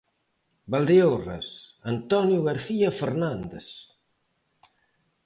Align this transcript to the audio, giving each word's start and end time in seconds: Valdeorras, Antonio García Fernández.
Valdeorras, 0.73 1.47
Antonio 1.93 2.39
García 2.49 2.89
Fernández. 3.01 3.67